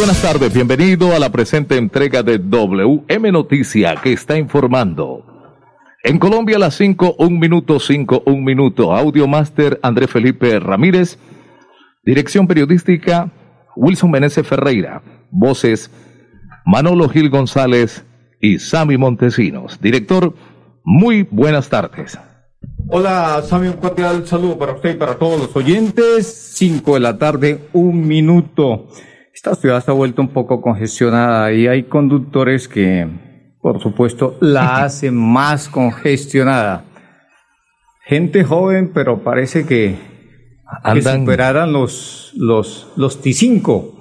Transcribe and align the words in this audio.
Buenas 0.00 0.22
tardes, 0.22 0.54
bienvenido 0.54 1.14
a 1.14 1.18
la 1.18 1.30
presente 1.30 1.76
entrega 1.76 2.22
de 2.22 2.38
WM 2.38 3.32
Noticia 3.32 3.96
que 3.96 4.14
está 4.14 4.38
informando. 4.38 5.26
En 6.02 6.18
Colombia 6.18 6.56
a 6.56 6.58
las 6.58 6.74
5, 6.76 7.16
1 7.18 7.38
minuto, 7.38 7.78
5, 7.78 8.22
1 8.24 8.36
minuto. 8.38 8.96
Audio 8.96 9.28
Master 9.28 9.78
André 9.82 10.08
Felipe 10.08 10.58
Ramírez. 10.58 11.18
Dirección 12.02 12.46
periodística 12.46 13.30
Wilson 13.76 14.10
Meneses 14.10 14.46
Ferreira. 14.46 15.02
Voces 15.30 15.90
Manolo 16.64 17.06
Gil 17.10 17.28
González 17.28 18.02
y 18.40 18.58
Sami 18.58 18.96
Montesinos. 18.96 19.82
Director, 19.82 20.32
muy 20.82 21.28
buenas 21.30 21.68
tardes. 21.68 22.18
Hola, 22.88 23.42
Sami, 23.46 23.68
un 23.68 23.74
cordial 23.74 24.26
saludo 24.26 24.56
para 24.56 24.72
usted 24.72 24.94
y 24.94 24.98
para 24.98 25.16
todos 25.16 25.38
los 25.38 25.54
oyentes. 25.54 26.54
5 26.54 26.94
de 26.94 27.00
la 27.00 27.18
tarde, 27.18 27.68
un 27.74 28.08
minuto. 28.08 28.88
Esta 29.42 29.54
ciudad 29.54 29.82
se 29.82 29.90
ha 29.90 29.94
vuelto 29.94 30.20
un 30.20 30.28
poco 30.28 30.60
congestionada 30.60 31.50
y 31.50 31.66
hay 31.66 31.84
conductores 31.84 32.68
que, 32.68 33.08
por 33.62 33.80
supuesto, 33.80 34.36
la 34.42 34.76
hacen 34.84 35.16
más 35.16 35.70
congestionada. 35.70 36.84
Gente 38.04 38.44
joven, 38.44 38.90
pero 38.92 39.24
parece 39.24 39.64
que, 39.64 39.96
que 40.84 41.00
superaran 41.00 41.72
los, 41.72 42.34
los, 42.36 42.92
los 42.96 43.24
T5, 43.24 43.92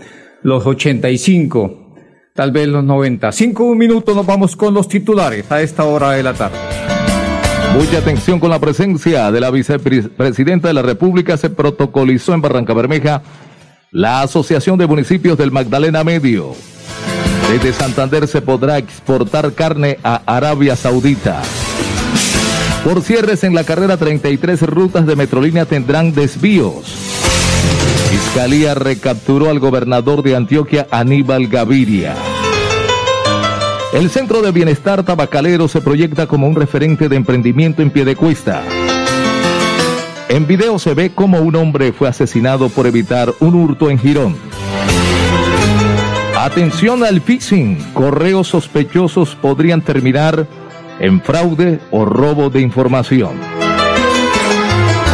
los 0.43 0.65
85, 0.65 1.95
tal 2.35 2.51
vez 2.51 2.67
los 2.67 2.83
90. 2.83 3.31
Cinco 3.31 3.63
un 3.63 3.77
minuto 3.77 4.13
nos 4.13 4.25
vamos 4.25 4.57
con 4.57 4.73
los 4.73 4.89
titulares 4.89 5.49
a 5.49 5.61
esta 5.61 5.85
hora 5.85 6.11
de 6.11 6.23
la 6.23 6.33
tarde. 6.33 6.57
Mucha 7.77 7.99
atención 7.99 8.41
con 8.41 8.49
la 8.49 8.59
presencia 8.59 9.31
de 9.31 9.39
la 9.39 9.51
vicepresidenta 9.51 10.67
de 10.67 10.73
la 10.73 10.81
República. 10.81 11.37
Se 11.37 11.49
protocolizó 11.49 12.33
en 12.33 12.41
Barranca 12.41 12.73
Bermeja 12.73 13.21
la 13.91 14.21
Asociación 14.21 14.77
de 14.77 14.85
Municipios 14.85 15.37
del 15.37 15.51
Magdalena 15.51 16.03
Medio. 16.03 16.53
Desde 17.51 17.73
Santander 17.73 18.27
se 18.27 18.41
podrá 18.41 18.77
exportar 18.77 19.53
carne 19.53 19.97
a 20.03 20.21
Arabia 20.27 20.75
Saudita. 20.75 21.41
Por 22.83 23.01
cierres 23.01 23.43
en 23.43 23.55
la 23.55 23.63
carrera 23.63 23.97
33 23.97 24.61
rutas 24.61 25.07
de 25.07 25.15
Metrolínea 25.15 25.65
tendrán 25.65 26.13
desvíos. 26.13 26.85
Fiscalía 28.11 28.75
recapturó 28.75 29.49
al 29.49 29.59
gobernador 29.59 30.21
de 30.21 30.35
Antioquia, 30.35 30.87
Aníbal 30.91 31.47
Gaviria. 31.47 32.15
El 33.93 34.11
Centro 34.11 34.43
de 34.43 34.51
Bienestar 34.51 35.03
Tabacalero 35.03 35.67
se 35.67 35.81
proyecta 35.81 36.27
como 36.27 36.47
un 36.47 36.55
referente 36.55 37.09
de 37.09 37.15
emprendimiento 37.15 37.81
en 37.81 37.89
pie 37.89 38.05
de 38.05 38.15
cuesta. 38.15 38.61
En 40.30 40.45
video 40.45 40.77
se 40.77 40.94
ve 40.94 41.09
cómo 41.09 41.39
un 41.39 41.55
hombre 41.55 41.91
fue 41.91 42.08
asesinado 42.08 42.69
por 42.69 42.85
evitar 42.85 43.33
un 43.39 43.55
hurto 43.55 43.89
en 43.89 43.97
Girón. 43.97 44.36
Atención 46.38 47.03
al 47.03 47.19
phishing. 47.19 47.77
Correos 47.95 48.47
sospechosos 48.47 49.36
podrían 49.36 49.81
terminar 49.81 50.45
en 50.99 51.19
fraude 51.19 51.80
o 51.89 52.05
robo 52.05 52.52
de 52.52 52.61
información. 52.61 53.39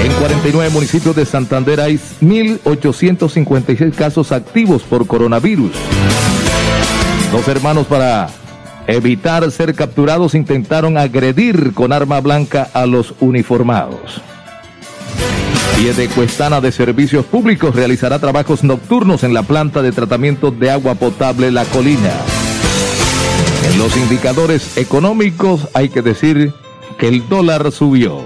En 0.03 0.11
49 0.11 0.69
municipios 0.71 1.15
de 1.15 1.25
Santander 1.25 1.79
hay 1.79 1.95
1.856 1.95 3.95
casos 3.95 4.33
activos 4.33 4.83
por 4.83 5.07
coronavirus. 5.07 5.71
Dos 7.31 7.47
hermanos 7.47 7.87
para 7.87 8.27
evitar 8.85 9.49
ser 9.49 9.73
capturados 9.75 10.35
intentaron 10.35 10.97
agredir 10.97 11.73
con 11.73 11.93
arma 11.93 12.19
blanca 12.19 12.67
a 12.73 12.85
los 12.85 13.15
uniformados. 13.21 14.21
Cuestana 16.15 16.61
de 16.61 16.71
Servicios 16.71 17.25
Públicos 17.25 17.75
realizará 17.75 18.19
trabajos 18.19 18.63
nocturnos 18.63 19.23
en 19.23 19.33
la 19.33 19.43
planta 19.43 19.81
de 19.81 19.91
tratamiento 19.91 20.49
de 20.49 20.71
agua 20.71 20.95
potable 20.95 21.51
La 21.51 21.65
Colina. 21.65 22.11
En 23.69 23.79
los 23.79 23.95
indicadores 23.97 24.77
económicos 24.77 25.67
hay 25.73 25.89
que 25.89 26.01
decir 26.01 26.53
que 26.97 27.09
el 27.09 27.27
dólar 27.27 27.71
subió. 27.71 28.21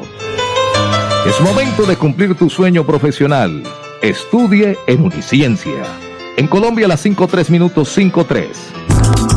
Es 1.26 1.42
momento 1.42 1.84
de 1.86 1.98
cumplir 1.98 2.36
tu 2.36 2.50
sueño 2.50 2.86
profesional. 2.86 3.64
Estudie 4.02 4.78
en 4.88 5.04
Uniciencia. 5.04 5.84
En 6.38 6.48
Colombia 6.48 6.88
las 6.88 7.04
5.3 7.06 7.50
minutos 7.50 7.98
5.3. 7.98 9.29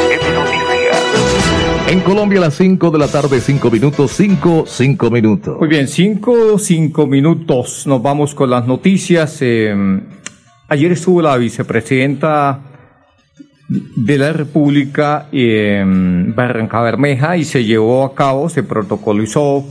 En 1.91 1.99
Colombia 1.99 2.39
a 2.39 2.43
las 2.43 2.53
5 2.53 2.89
de 2.89 2.97
la 2.97 3.09
tarde, 3.09 3.41
5 3.41 3.69
minutos, 3.69 4.11
5, 4.11 4.63
5 4.65 5.11
minutos. 5.11 5.59
Muy 5.59 5.67
bien, 5.67 5.89
5, 5.89 6.57
5 6.57 7.05
minutos. 7.05 7.85
Nos 7.85 8.01
vamos 8.01 8.33
con 8.33 8.49
las 8.49 8.65
noticias. 8.65 9.39
Eh, 9.41 9.75
ayer 10.69 10.93
estuvo 10.93 11.21
la 11.21 11.35
vicepresidenta 11.35 12.61
de 13.67 14.17
la 14.17 14.31
República 14.31 15.27
en 15.33 16.33
Barranca 16.33 16.79
Bermeja 16.79 17.35
y 17.35 17.43
se 17.43 17.65
llevó 17.65 18.05
a 18.05 18.15
cabo, 18.15 18.47
se 18.47 18.63
protocolizó 18.63 19.65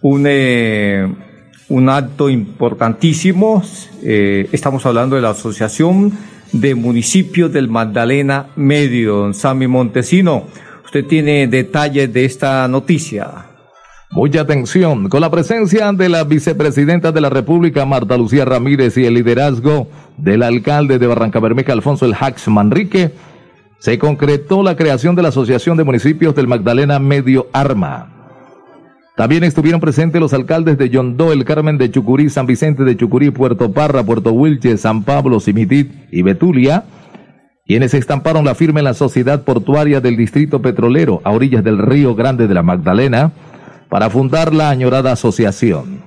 un, 0.00 0.26
eh, 0.28 1.12
un 1.70 1.88
acto 1.88 2.30
importantísimo. 2.30 3.64
Eh, 4.00 4.48
estamos 4.52 4.86
hablando 4.86 5.16
de 5.16 5.22
la 5.22 5.30
Asociación 5.30 6.12
de 6.52 6.76
Municipios 6.76 7.52
del 7.52 7.68
Magdalena 7.68 8.50
Medio, 8.54 9.16
don 9.16 9.34
Sammy 9.34 9.66
Montesino. 9.66 10.44
Usted 10.94 11.08
tiene 11.08 11.48
detalles 11.48 12.12
de 12.12 12.24
esta 12.24 12.68
noticia. 12.68 13.46
Mucha 14.12 14.42
atención, 14.42 15.08
con 15.08 15.22
la 15.22 15.28
presencia 15.28 15.92
de 15.92 16.08
la 16.08 16.22
vicepresidenta 16.22 17.10
de 17.10 17.20
la 17.20 17.30
República, 17.30 17.84
Marta 17.84 18.16
Lucía 18.16 18.44
Ramírez, 18.44 18.96
y 18.96 19.04
el 19.04 19.14
liderazgo 19.14 19.88
del 20.18 20.44
alcalde 20.44 21.00
de 21.00 21.08
Barranca 21.08 21.40
Bermeja, 21.40 21.72
Alfonso 21.72 22.06
El 22.06 22.14
Hax 22.14 22.46
Manrique, 22.46 23.10
se 23.80 23.98
concretó 23.98 24.62
la 24.62 24.76
creación 24.76 25.16
de 25.16 25.22
la 25.22 25.30
Asociación 25.30 25.76
de 25.76 25.82
Municipios 25.82 26.32
del 26.36 26.46
Magdalena 26.46 27.00
Medio 27.00 27.48
Arma. 27.52 28.12
También 29.16 29.42
estuvieron 29.42 29.80
presentes 29.80 30.20
los 30.20 30.32
alcaldes 30.32 30.78
de 30.78 30.90
Yondó, 30.90 31.32
El 31.32 31.44
Carmen 31.44 31.76
de 31.76 31.90
Chucurí, 31.90 32.30
San 32.30 32.46
Vicente 32.46 32.84
de 32.84 32.96
Chucurí, 32.96 33.32
Puerto 33.32 33.72
Parra, 33.72 34.04
Puerto 34.04 34.30
Wilche, 34.30 34.76
San 34.76 35.02
Pablo, 35.02 35.40
Simitit 35.40 35.90
y 36.12 36.22
Betulia, 36.22 36.84
quienes 37.66 37.94
estamparon 37.94 38.44
la 38.44 38.54
firma 38.54 38.80
en 38.80 38.84
la 38.84 38.94
Sociedad 38.94 39.42
Portuaria 39.42 40.00
del 40.00 40.16
Distrito 40.16 40.60
Petrolero 40.60 41.22
a 41.24 41.30
orillas 41.30 41.64
del 41.64 41.78
Río 41.78 42.14
Grande 42.14 42.46
de 42.46 42.54
la 42.54 42.62
Magdalena 42.62 43.32
para 43.88 44.10
fundar 44.10 44.52
la 44.52 44.68
añorada 44.68 45.12
asociación. 45.12 46.02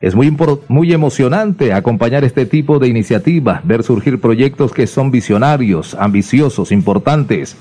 Es 0.00 0.14
muy, 0.14 0.34
muy 0.68 0.92
emocionante 0.92 1.72
acompañar 1.72 2.24
este 2.24 2.46
tipo 2.46 2.78
de 2.78 2.88
iniciativas, 2.88 3.66
ver 3.66 3.82
surgir 3.82 4.20
proyectos 4.20 4.72
que 4.72 4.86
son 4.86 5.10
visionarios, 5.10 5.94
ambiciosos, 5.94 6.72
importantes. 6.72 7.56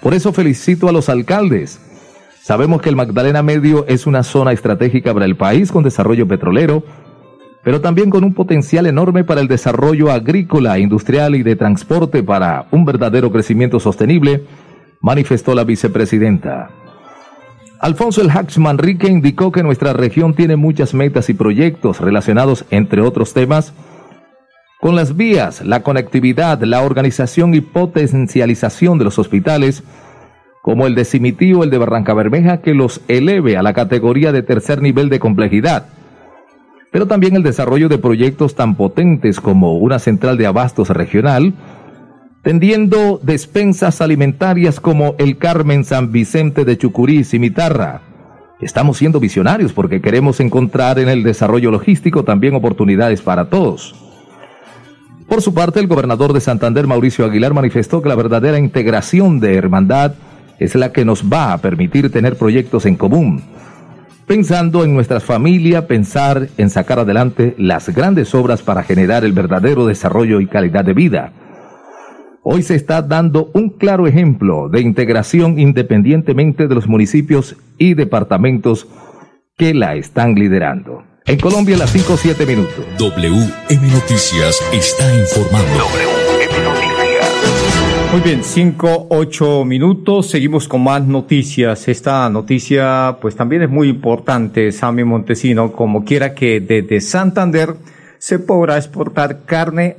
Por 0.00 0.14
eso 0.14 0.32
felicito 0.32 0.88
a 0.88 0.92
los 0.92 1.08
alcaldes 1.08 1.80
Sabemos 2.42 2.82
que 2.82 2.88
el 2.88 2.96
Magdalena 2.96 3.40
Medio 3.40 3.86
es 3.86 4.04
una 4.04 4.24
zona 4.24 4.50
estratégica 4.50 5.14
para 5.14 5.26
el 5.26 5.36
país 5.36 5.70
con 5.70 5.84
desarrollo 5.84 6.26
petrolero, 6.26 6.82
pero 7.62 7.80
también 7.80 8.10
con 8.10 8.24
un 8.24 8.34
potencial 8.34 8.86
enorme 8.86 9.24
para 9.24 9.40
el 9.40 9.48
desarrollo 9.48 10.10
agrícola, 10.10 10.78
industrial 10.78 11.36
y 11.36 11.42
de 11.42 11.56
transporte 11.56 12.22
para 12.22 12.66
un 12.70 12.84
verdadero 12.84 13.30
crecimiento 13.30 13.78
sostenible, 13.78 14.44
manifestó 15.00 15.54
la 15.54 15.64
vicepresidenta. 15.64 16.70
Alfonso 17.80 18.22
El 18.22 18.30
Hax 18.30 18.58
Manrique 18.58 19.08
indicó 19.08 19.50
que 19.50 19.64
nuestra 19.64 19.92
región 19.92 20.34
tiene 20.34 20.56
muchas 20.56 20.94
metas 20.94 21.28
y 21.28 21.34
proyectos 21.34 22.00
relacionados, 22.00 22.64
entre 22.70 23.00
otros 23.00 23.34
temas, 23.34 23.72
con 24.80 24.96
las 24.96 25.16
vías, 25.16 25.64
la 25.64 25.82
conectividad, 25.82 26.60
la 26.62 26.82
organización 26.82 27.54
y 27.54 27.60
potencialización 27.60 28.98
de 28.98 29.04
los 29.04 29.18
hospitales, 29.18 29.84
como 30.62 30.86
el 30.86 30.94
de 30.94 31.04
Cimitío, 31.04 31.64
el 31.64 31.70
de 31.70 31.78
Barranca 31.78 32.14
Bermeja, 32.14 32.60
que 32.62 32.74
los 32.74 33.00
eleve 33.08 33.56
a 33.56 33.62
la 33.62 33.72
categoría 33.74 34.32
de 34.32 34.42
tercer 34.42 34.80
nivel 34.80 35.08
de 35.08 35.18
complejidad. 35.18 35.86
Pero 36.92 37.06
también 37.06 37.34
el 37.34 37.42
desarrollo 37.42 37.88
de 37.88 37.98
proyectos 37.98 38.54
tan 38.54 38.76
potentes 38.76 39.40
como 39.40 39.78
una 39.78 39.98
central 39.98 40.36
de 40.36 40.46
abastos 40.46 40.90
regional, 40.90 41.54
tendiendo 42.42 43.18
despensas 43.22 44.00
alimentarias 44.00 44.78
como 44.78 45.14
el 45.18 45.38
Carmen 45.38 45.84
San 45.84 46.12
Vicente 46.12 46.64
de 46.64 46.76
Chucurí 46.76 47.20
y 47.20 47.24
Cimitarra. 47.24 48.02
Estamos 48.60 48.98
siendo 48.98 49.18
visionarios 49.18 49.72
porque 49.72 50.00
queremos 50.00 50.38
encontrar 50.38 50.98
en 50.98 51.08
el 51.08 51.22
desarrollo 51.22 51.70
logístico 51.70 52.24
también 52.24 52.54
oportunidades 52.54 53.22
para 53.22 53.46
todos. 53.46 53.94
Por 55.28 55.40
su 55.40 55.54
parte, 55.54 55.80
el 55.80 55.86
gobernador 55.86 56.34
de 56.34 56.40
Santander, 56.40 56.86
Mauricio 56.86 57.24
Aguilar, 57.24 57.54
manifestó 57.54 58.02
que 58.02 58.08
la 58.10 58.14
verdadera 58.14 58.58
integración 58.58 59.40
de 59.40 59.56
hermandad 59.56 60.12
es 60.58 60.74
la 60.74 60.92
que 60.92 61.06
nos 61.06 61.24
va 61.24 61.54
a 61.54 61.58
permitir 61.58 62.12
tener 62.12 62.36
proyectos 62.36 62.84
en 62.84 62.96
común. 62.96 63.42
Pensando 64.26 64.84
en 64.84 64.94
nuestra 64.94 65.20
familia, 65.20 65.86
pensar 65.86 66.48
en 66.56 66.70
sacar 66.70 67.00
adelante 67.00 67.54
las 67.58 67.88
grandes 67.88 68.34
obras 68.34 68.62
para 68.62 68.82
generar 68.82 69.24
el 69.24 69.32
verdadero 69.32 69.86
desarrollo 69.86 70.40
y 70.40 70.46
calidad 70.46 70.84
de 70.84 70.94
vida. 70.94 71.32
Hoy 72.44 72.62
se 72.62 72.74
está 72.74 73.02
dando 73.02 73.50
un 73.54 73.70
claro 73.70 74.06
ejemplo 74.06 74.68
de 74.68 74.80
integración 74.80 75.58
independientemente 75.58 76.66
de 76.66 76.74
los 76.74 76.88
municipios 76.88 77.56
y 77.78 77.94
departamentos 77.94 78.88
que 79.56 79.74
la 79.74 79.94
están 79.94 80.34
liderando. 80.34 81.04
En 81.24 81.38
Colombia, 81.38 81.76
las 81.76 81.94
5-7 81.94 82.46
minutos. 82.46 82.84
WM 82.98 83.92
Noticias 83.92 84.60
está 84.72 85.14
informando. 85.14 86.31
Muy 88.12 88.20
bien, 88.20 88.44
cinco, 88.44 89.06
ocho 89.08 89.64
minutos. 89.64 90.28
Seguimos 90.28 90.68
con 90.68 90.84
más 90.84 91.02
noticias. 91.02 91.88
Esta 91.88 92.28
noticia, 92.28 93.16
pues 93.22 93.34
también 93.34 93.62
es 93.62 93.70
muy 93.70 93.88
importante, 93.88 94.70
Sammy 94.70 95.02
Montesino, 95.02 95.72
como 95.72 96.04
quiera 96.04 96.34
que 96.34 96.60
desde 96.60 97.00
Santander 97.00 97.74
se 98.18 98.38
podrá 98.38 98.76
exportar 98.76 99.46
carne 99.46 99.96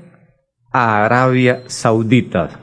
a 0.71 1.06
Arabia 1.06 1.63
Saudita. 1.65 2.62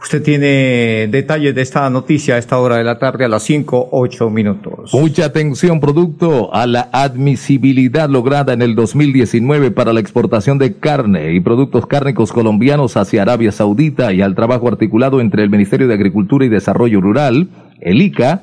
Usted 0.00 0.22
tiene 0.22 1.08
detalles 1.10 1.54
de 1.54 1.60
esta 1.60 1.90
noticia 1.90 2.36
a 2.36 2.38
esta 2.38 2.58
hora 2.58 2.76
de 2.76 2.84
la 2.84 2.98
tarde 3.00 3.24
a 3.24 3.28
las 3.28 3.42
5, 3.42 3.88
8 3.90 4.30
minutos. 4.30 4.94
Mucha 4.94 5.24
atención, 5.26 5.80
producto 5.80 6.54
a 6.54 6.68
la 6.68 6.88
admisibilidad 6.92 8.08
lograda 8.08 8.52
en 8.52 8.62
el 8.62 8.76
2019 8.76 9.72
para 9.72 9.92
la 9.92 9.98
exportación 9.98 10.56
de 10.58 10.76
carne 10.76 11.34
y 11.34 11.40
productos 11.40 11.86
cárnicos 11.86 12.32
colombianos 12.32 12.96
hacia 12.96 13.22
Arabia 13.22 13.50
Saudita 13.50 14.12
y 14.12 14.22
al 14.22 14.36
trabajo 14.36 14.68
articulado 14.68 15.20
entre 15.20 15.42
el 15.42 15.50
Ministerio 15.50 15.88
de 15.88 15.94
Agricultura 15.94 16.44
y 16.44 16.48
Desarrollo 16.48 17.00
Rural, 17.00 17.48
el 17.80 18.00
ICA, 18.00 18.42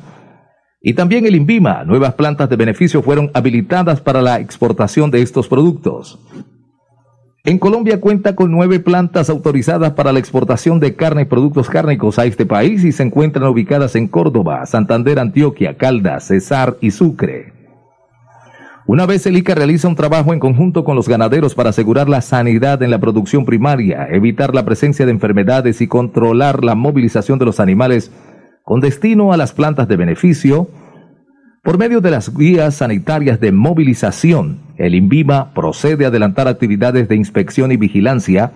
y 0.81 0.93
también 0.93 1.25
el 1.25 1.35
INVIMA. 1.35 1.83
Nuevas 1.85 2.13
plantas 2.13 2.49
de 2.49 2.57
beneficio 2.57 3.01
fueron 3.01 3.31
habilitadas 3.33 4.01
para 4.01 4.21
la 4.21 4.39
exportación 4.39 5.09
de 5.09 5.21
estos 5.21 5.47
productos. 5.47 6.19
En 7.45 7.59
Colombia 7.59 8.01
cuenta 8.01 8.35
con 8.35 8.49
nueve 8.49 8.79
plantas 8.79 9.29
autorizadas 9.29 9.91
para 9.91 10.11
la 10.11 10.17
exportación 10.17 10.79
de 10.79 10.95
carne 10.95 11.21
y 11.21 11.25
productos 11.25 11.69
cárnicos 11.69 12.17
a 12.17 12.25
este 12.25 12.47
país 12.47 12.83
y 12.83 12.91
se 12.91 13.03
encuentran 13.03 13.47
ubicadas 13.47 13.95
en 13.95 14.07
Córdoba, 14.07 14.65
Santander, 14.65 15.19
Antioquia, 15.19 15.77
Caldas, 15.77 16.25
Cesar 16.25 16.77
y 16.81 16.89
Sucre. 16.89 17.53
Una 18.87 19.05
vez 19.05 19.27
el 19.27 19.37
ICA 19.37 19.53
realiza 19.53 19.87
un 19.87 19.95
trabajo 19.95 20.33
en 20.33 20.39
conjunto 20.39 20.83
con 20.83 20.95
los 20.95 21.07
ganaderos 21.07 21.53
para 21.53 21.69
asegurar 21.69 22.09
la 22.09 22.21
sanidad 22.21 22.81
en 22.81 22.89
la 22.89 22.99
producción 22.99 23.45
primaria, 23.45 24.07
evitar 24.09 24.55
la 24.55 24.65
presencia 24.65 25.05
de 25.05 25.11
enfermedades 25.11 25.81
y 25.81 25.87
controlar 25.87 26.63
la 26.63 26.73
movilización 26.73 27.37
de 27.37 27.45
los 27.45 27.59
animales 27.59 28.11
con 28.63 28.81
destino 28.81 29.33
a 29.33 29.37
las 29.37 29.53
plantas 29.53 29.87
de 29.87 29.97
beneficio, 29.97 30.67
por 31.65 31.79
medio 31.79 31.99
de 31.99 32.11
las 32.11 32.31
guías 32.31 32.75
sanitarias 32.75 33.39
de 33.39 33.51
movilización, 33.51 34.59
el 34.77 34.93
INVIMA 34.93 35.51
procede 35.55 36.05
a 36.05 36.09
adelantar 36.09 36.47
actividades 36.47 37.09
de 37.09 37.15
inspección 37.15 37.71
y 37.71 37.75
vigilancia 37.75 38.51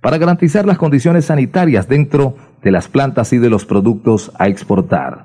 para 0.00 0.18
garantizar 0.18 0.66
las 0.66 0.76
condiciones 0.76 1.26
sanitarias 1.26 1.86
dentro 1.86 2.34
de 2.64 2.72
las 2.72 2.88
plantas 2.88 3.32
y 3.32 3.38
de 3.38 3.48
los 3.48 3.64
productos 3.64 4.32
a 4.40 4.48
exportar. 4.48 5.24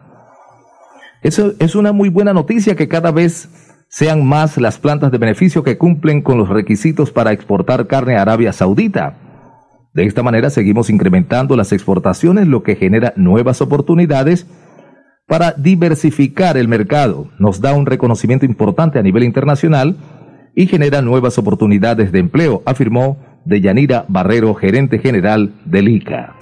Eso 1.24 1.53
es 1.57 1.74
una 1.74 1.91
muy 1.91 2.09
buena 2.09 2.33
noticia 2.33 2.75
que 2.75 2.88
cada 2.88 3.09
vez 3.09 3.50
sean 3.89 4.24
más 4.24 4.57
las 4.57 4.77
plantas 4.77 5.12
de 5.12 5.17
beneficio 5.17 5.63
que 5.63 5.79
cumplen 5.79 6.21
con 6.21 6.38
los 6.38 6.50
requisitos 6.50 7.09
para 7.12 7.31
exportar 7.31 7.88
carne 7.88 8.15
a 8.15 8.21
Arabia 8.21 8.53
Saudita. 8.53 9.17
De 9.95 10.05
esta 10.05 10.21
manera 10.21 10.51
seguimos 10.51 10.91
incrementando 10.91 11.55
las 11.55 11.71
exportaciones, 11.71 12.47
lo 12.47 12.62
que 12.62 12.75
genera 12.75 13.13
nuevas 13.15 13.59
oportunidades 13.62 14.45
para 15.27 15.51
diversificar 15.51 16.57
el 16.57 16.67
mercado. 16.67 17.29
Nos 17.38 17.60
da 17.62 17.74
un 17.74 17.86
reconocimiento 17.86 18.46
importante 18.46 18.98
a 18.98 19.03
nivel 19.03 19.24
internacional 19.24 19.98
y 20.55 20.67
genera 20.67 21.01
nuevas 21.01 21.38
oportunidades 21.38 22.12
de 22.12 22.19
empleo, 22.19 22.63
afirmó 22.65 23.17
Deyanira 23.46 24.05
Barrero, 24.07 24.55
gerente 24.55 25.00
general 25.00 25.53
del 25.65 25.89
ICA. 25.89 26.34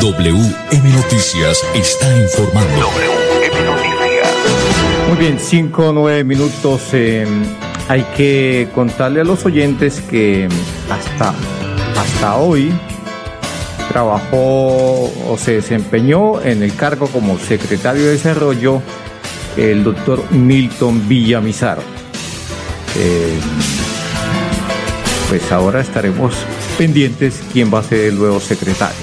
WM 0.00 0.92
Noticias 0.94 1.62
está 1.74 2.16
informando. 2.22 2.80
WM 2.80 3.64
Noticias. 3.66 4.34
Muy 5.08 5.18
bien, 5.18 5.38
cinco 5.38 5.88
o 5.88 5.92
nueve 5.92 6.24
minutos. 6.24 6.90
Eh, 6.92 7.26
hay 7.88 8.02
que 8.16 8.68
contarle 8.74 9.20
a 9.20 9.24
los 9.24 9.44
oyentes 9.44 10.00
que 10.00 10.48
hasta, 10.88 11.34
hasta 12.00 12.36
hoy 12.36 12.72
trabajó 13.88 15.04
o 15.28 15.36
se 15.38 15.54
desempeñó 15.54 16.40
en 16.40 16.62
el 16.62 16.74
cargo 16.74 17.06
como 17.08 17.38
secretario 17.38 18.04
de 18.04 18.12
Desarrollo 18.12 18.82
el 19.56 19.84
doctor 19.84 20.22
Milton 20.30 21.08
Villamizar. 21.08 21.78
Eh, 22.96 23.38
pues 25.28 25.50
ahora 25.52 25.80
estaremos 25.80 26.34
pendientes 26.78 27.42
quién 27.52 27.72
va 27.72 27.80
a 27.80 27.82
ser 27.82 28.06
el 28.06 28.18
nuevo 28.18 28.40
secretario. 28.40 28.96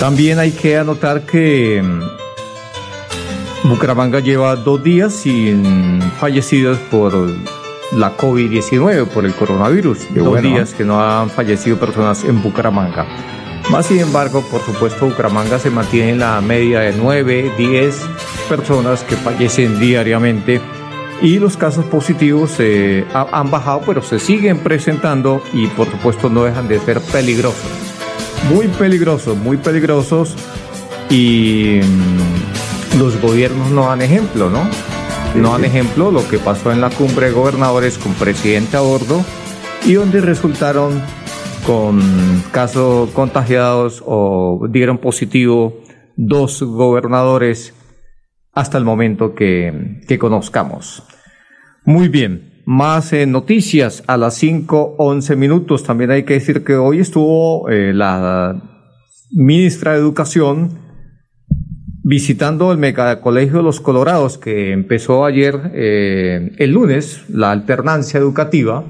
También 0.00 0.38
hay 0.38 0.52
que 0.52 0.78
anotar 0.78 1.22
que 1.22 1.82
mm, 1.82 3.68
Bucaramanga 3.68 4.20
lleva 4.20 4.56
dos 4.56 4.82
días 4.82 5.12
sin 5.12 6.02
fallecidos 6.18 6.78
por 6.90 7.14
la 7.92 8.16
COVID-19, 8.16 9.06
por 9.06 9.24
el 9.24 9.34
coronavirus. 9.34 9.98
dos 10.14 10.42
días 10.42 10.74
que 10.74 10.84
no 10.84 11.00
han 11.00 11.30
fallecido 11.30 11.78
personas 11.78 12.24
en 12.24 12.42
Bucaramanga. 12.42 13.06
Más 13.72 13.86
sin 13.86 14.00
embargo, 14.00 14.44
por 14.50 14.60
supuesto, 14.60 15.06
Bucaramanga 15.06 15.58
se 15.58 15.70
mantiene 15.70 16.10
en 16.10 16.18
la 16.18 16.38
media 16.42 16.80
de 16.80 16.92
9, 16.92 17.52
10 17.56 18.00
personas 18.46 19.02
que 19.02 19.16
fallecen 19.16 19.80
diariamente 19.80 20.60
y 21.22 21.38
los 21.38 21.56
casos 21.56 21.86
positivos 21.86 22.56
eh, 22.58 23.06
han 23.14 23.50
bajado, 23.50 23.80
pero 23.86 24.02
se 24.02 24.18
siguen 24.18 24.58
presentando 24.58 25.42
y 25.54 25.68
por 25.68 25.90
supuesto 25.90 26.28
no 26.28 26.44
dejan 26.44 26.68
de 26.68 26.80
ser 26.80 27.00
peligrosos. 27.00 27.70
Muy 28.52 28.68
peligrosos, 28.68 29.38
muy 29.38 29.56
peligrosos 29.56 30.34
y 31.08 31.80
mm, 31.82 32.98
los 32.98 33.18
gobiernos 33.22 33.70
no 33.70 33.86
dan 33.86 34.02
ejemplo, 34.02 34.50
¿no? 34.50 34.68
No 35.34 35.52
dan 35.52 35.64
ejemplo 35.64 36.10
lo 36.10 36.28
que 36.28 36.38
pasó 36.38 36.72
en 36.72 36.82
la 36.82 36.90
cumbre 36.90 37.28
de 37.28 37.32
gobernadores 37.32 37.96
con 37.96 38.12
presidente 38.12 38.76
a 38.76 38.80
bordo 38.80 39.24
y 39.86 39.94
donde 39.94 40.20
resultaron 40.20 41.02
con 41.66 42.00
casos 42.50 43.10
contagiados 43.10 44.02
o 44.06 44.66
dieron 44.70 44.98
positivo 44.98 45.80
dos 46.16 46.62
gobernadores 46.62 47.74
hasta 48.52 48.78
el 48.78 48.84
momento 48.84 49.34
que, 49.34 50.00
que 50.06 50.18
conozcamos. 50.18 51.02
Muy 51.84 52.08
bien, 52.08 52.62
más 52.64 53.12
eh, 53.12 53.26
noticias 53.26 54.04
a 54.06 54.16
las 54.16 54.42
5.11 54.42 55.36
minutos. 55.36 55.84
También 55.84 56.10
hay 56.10 56.24
que 56.24 56.34
decir 56.34 56.64
que 56.64 56.74
hoy 56.74 57.00
estuvo 57.00 57.68
eh, 57.68 57.92
la 57.92 58.62
ministra 59.32 59.92
de 59.92 59.98
Educación 59.98 60.78
visitando 62.04 62.72
el 62.72 62.78
Megacolegio 62.78 63.58
de 63.58 63.62
los 63.62 63.80
Colorados, 63.80 64.38
que 64.38 64.72
empezó 64.72 65.24
ayer, 65.24 65.72
eh, 65.74 66.52
el 66.58 66.72
lunes, 66.72 67.24
la 67.28 67.50
alternancia 67.50 68.18
educativa. 68.18 68.84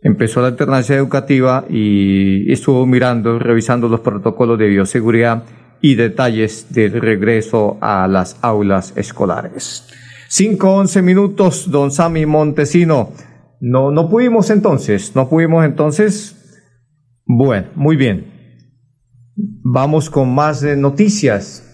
Empezó 0.00 0.40
la 0.40 0.48
alternancia 0.48 0.96
educativa 0.96 1.64
y 1.68 2.50
estuvo 2.52 2.86
mirando, 2.86 3.38
revisando 3.38 3.88
los 3.88 4.00
protocolos 4.00 4.58
de 4.58 4.68
bioseguridad 4.68 5.44
y 5.80 5.96
detalles 5.96 6.72
del 6.72 7.00
regreso 7.00 7.78
a 7.80 8.06
las 8.06 8.38
aulas 8.42 8.92
escolares. 8.96 9.88
5-11 10.30 11.02
minutos, 11.02 11.70
don 11.70 11.90
Sami 11.90 12.26
Montesino. 12.26 13.10
No, 13.60 13.90
no 13.90 14.08
pudimos 14.08 14.50
entonces, 14.50 15.16
no 15.16 15.28
pudimos 15.28 15.64
entonces. 15.64 16.36
Bueno, 17.24 17.68
muy 17.74 17.96
bien. 17.96 18.26
Vamos 19.34 20.10
con 20.10 20.32
más 20.32 20.62
noticias. 20.62 21.64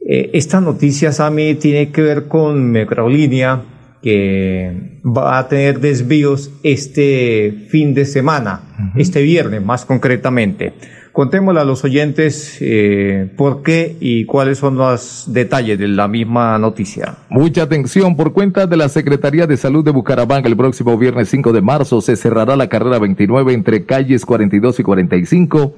Eh, 0.00 0.30
esta 0.32 0.60
noticia, 0.60 1.12
Sami, 1.12 1.54
tiene 1.54 1.92
que 1.92 2.02
ver 2.02 2.26
con 2.26 2.70
Metrolínea, 2.70 3.62
que 4.02 5.00
va 5.04 5.38
a 5.38 5.48
tener 5.48 5.80
desvíos 5.80 6.50
este 6.62 7.66
fin 7.68 7.94
de 7.94 8.04
semana, 8.04 8.92
este 8.96 9.22
viernes 9.22 9.64
más 9.64 9.84
concretamente. 9.84 10.74
Contémosle 11.12 11.60
a 11.60 11.64
los 11.64 11.82
oyentes 11.82 12.58
eh, 12.60 13.28
por 13.36 13.62
qué 13.62 13.96
y 13.98 14.24
cuáles 14.24 14.58
son 14.58 14.76
los 14.76 15.24
detalles 15.26 15.76
de 15.76 15.88
la 15.88 16.06
misma 16.06 16.56
noticia. 16.58 17.16
Mucha 17.28 17.62
atención. 17.62 18.14
Por 18.14 18.32
cuenta 18.32 18.68
de 18.68 18.76
la 18.76 18.88
Secretaría 18.88 19.48
de 19.48 19.56
Salud 19.56 19.84
de 19.84 19.90
Bucaramanga, 19.90 20.48
el 20.48 20.56
próximo 20.56 20.96
viernes 20.96 21.28
5 21.30 21.52
de 21.52 21.60
marzo 21.60 22.00
se 22.02 22.14
cerrará 22.14 22.54
la 22.54 22.68
carrera 22.68 23.00
29 23.00 23.52
entre 23.52 23.84
calles 23.84 24.24
42 24.24 24.78
y 24.78 24.82
45 24.84 25.74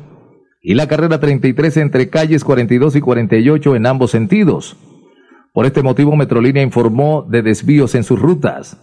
y 0.63 0.75
la 0.75 0.87
carrera 0.89 1.21
33 1.21 1.77
entre 1.79 2.11
calles 2.11 2.45
42 2.45 2.97
y 2.97 3.01
48 3.01 3.77
en 3.77 3.87
ambos 3.87 4.11
sentidos. 4.11 4.77
Por 5.53 5.67
este 5.67 5.83
motivo, 5.83 6.15
Metrolínea 6.17 6.63
informó 6.63 7.27
de 7.29 7.43
desvíos 7.43 7.95
en 7.95 8.05
sus 8.05 8.19
rutas. 8.19 8.77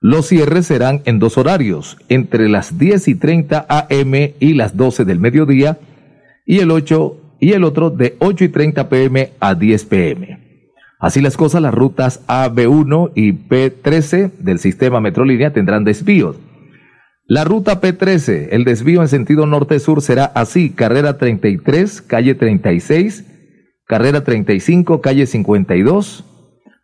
Los 0.00 0.26
cierres 0.26 0.66
serán 0.66 1.00
en 1.06 1.18
dos 1.18 1.38
horarios, 1.38 1.96
entre 2.08 2.48
las 2.48 2.78
10 2.78 3.08
y 3.08 3.14
30 3.14 3.66
am 3.68 4.14
y 4.38 4.52
las 4.52 4.76
12 4.76 5.04
del 5.06 5.18
mediodía, 5.18 5.78
y 6.44 6.58
el 6.58 6.70
8 6.70 7.36
y 7.40 7.52
el 7.52 7.64
otro 7.64 7.90
de 7.90 8.16
8 8.18 8.44
y 8.44 8.48
30 8.48 8.88
pm 8.88 9.32
a 9.40 9.54
10 9.54 9.84
pm. 9.86 10.44
Así 10.98 11.20
las 11.20 11.36
cosas, 11.36 11.62
las 11.62 11.74
rutas 11.74 12.26
AB1 12.26 13.12
y 13.14 13.32
P13 13.32 14.32
del 14.38 14.58
sistema 14.58 15.00
Metrolínea 15.00 15.52
tendrán 15.52 15.84
desvíos. 15.84 16.36
La 17.26 17.44
ruta 17.44 17.80
P13, 17.80 18.48
el 18.50 18.64
desvío 18.64 19.00
en 19.00 19.08
sentido 19.08 19.46
norte-sur 19.46 20.02
será 20.02 20.26
así, 20.26 20.70
carrera 20.70 21.16
33, 21.16 22.02
calle 22.02 22.34
36, 22.34 23.33
carrera 23.86 24.24
35, 24.24 25.00
calle 25.00 25.26
52, 25.26 26.24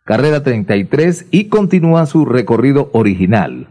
carrera 0.05 0.43
33 0.43 1.27
y 1.31 1.45
continúa 1.45 2.05
su 2.05 2.25
recorrido 2.25 2.89
original. 2.93 3.67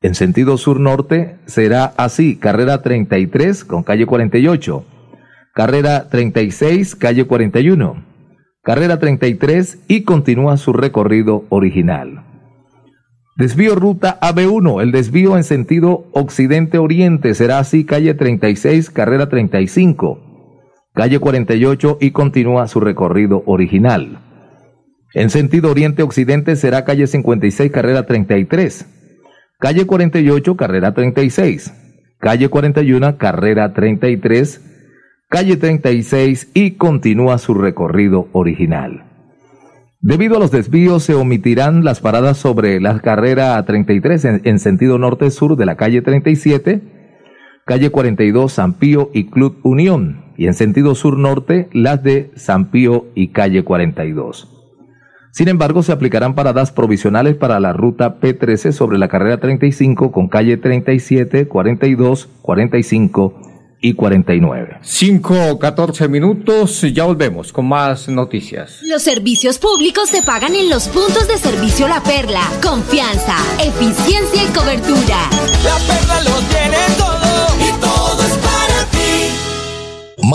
En 0.00 0.14
sentido 0.14 0.56
sur-norte 0.56 1.36
será 1.46 1.92
así, 1.96 2.36
carrera 2.36 2.82
33 2.82 3.64
con 3.64 3.82
calle 3.82 4.06
48, 4.06 4.84
carrera 5.54 6.08
36, 6.08 6.94
calle 6.96 7.24
41, 7.24 8.04
carrera 8.62 8.98
33 8.98 9.78
y 9.88 10.02
continúa 10.02 10.56
su 10.56 10.72
recorrido 10.72 11.44
original. 11.50 12.24
Desvío 13.36 13.74
ruta 13.74 14.18
AB1, 14.20 14.82
el 14.82 14.92
desvío 14.92 15.36
en 15.36 15.44
sentido 15.44 16.06
occidente-oriente 16.12 17.34
será 17.34 17.58
así, 17.58 17.84
calle 17.84 18.14
36, 18.14 18.88
carrera 18.88 19.28
35, 19.28 20.25
calle 20.96 21.18
48 21.18 21.98
y 22.00 22.10
continúa 22.10 22.66
su 22.68 22.80
recorrido 22.80 23.42
original. 23.44 24.22
En 25.12 25.28
sentido 25.28 25.70
oriente-occidente 25.70 26.56
será 26.56 26.86
calle 26.86 27.06
56, 27.06 27.70
carrera 27.70 28.06
33. 28.06 28.86
Calle 29.60 29.84
48, 29.84 30.56
carrera 30.56 30.94
36. 30.94 31.72
Calle 32.18 32.48
41, 32.48 33.18
carrera 33.18 33.74
33. 33.74 34.62
Calle 35.28 35.56
36 35.58 36.50
y 36.54 36.72
continúa 36.72 37.36
su 37.36 37.52
recorrido 37.52 38.28
original. 38.32 39.04
Debido 40.00 40.36
a 40.36 40.40
los 40.40 40.50
desvíos 40.50 41.02
se 41.02 41.14
omitirán 41.14 41.84
las 41.84 42.00
paradas 42.00 42.38
sobre 42.38 42.80
la 42.80 43.00
carrera 43.00 43.62
33 43.62 44.24
en, 44.24 44.40
en 44.44 44.58
sentido 44.58 44.96
norte-sur 44.96 45.56
de 45.56 45.66
la 45.66 45.76
calle 45.76 46.00
37, 46.00 46.80
calle 47.66 47.90
42 47.90 48.50
San 48.50 48.74
Pío 48.74 49.10
y 49.12 49.28
Club 49.28 49.58
Unión 49.62 50.25
y 50.36 50.46
en 50.46 50.54
sentido 50.54 50.94
sur-norte 50.94 51.68
las 51.72 52.02
de 52.02 52.30
San 52.36 52.70
Pío 52.70 53.06
y 53.14 53.28
calle 53.28 53.64
42. 53.64 54.52
Sin 55.36 55.48
embargo, 55.48 55.82
se 55.82 55.92
aplicarán 55.92 56.34
paradas 56.34 56.72
provisionales 56.72 57.36
para 57.36 57.60
la 57.60 57.74
ruta 57.74 58.20
P13 58.20 58.72
sobre 58.72 58.96
la 58.96 59.08
carrera 59.08 59.38
35 59.38 60.10
con 60.10 60.28
calle 60.28 60.56
37, 60.56 61.46
42, 61.46 62.28
45 62.40 63.46
y 63.80 63.92
49. 63.92 64.78
5, 64.80 65.58
14 65.58 66.08
minutos, 66.08 66.80
ya 66.92 67.04
volvemos 67.04 67.52
con 67.52 67.68
más 67.68 68.08
noticias. 68.08 68.80
Los 68.82 69.02
servicios 69.02 69.58
públicos 69.58 70.08
se 70.08 70.22
pagan 70.22 70.54
en 70.54 70.70
los 70.70 70.88
puntos 70.88 71.28
de 71.28 71.36
servicio 71.36 71.86
La 71.86 72.02
Perla. 72.02 72.40
Confianza, 72.62 73.36
eficiencia 73.62 74.42
y 74.42 74.46
cobertura. 74.56 75.28
La 75.62 75.76
Perla 75.86 76.22
lo 76.22 76.36
tiene 76.48 76.78
todo 76.96 77.62
y. 77.62 77.65